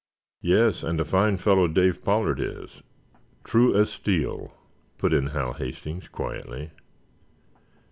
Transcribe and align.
"Yes, 0.41 0.81
and 0.81 0.99
a 0.99 1.05
fine 1.05 1.37
fellow 1.37 1.67
Dave 1.67 2.03
Pollard 2.03 2.39
is—true 2.39 3.75
as 3.75 3.91
steel," 3.91 4.51
put 4.97 5.13
in 5.13 5.27
Hal 5.27 5.53
Hastings, 5.53 6.07
quietly. 6.07 6.71